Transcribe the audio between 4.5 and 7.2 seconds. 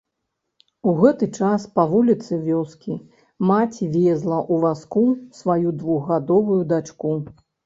вазку сваю двухгадовую дачку.